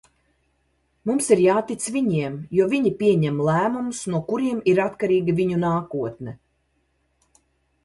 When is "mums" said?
1.09-1.27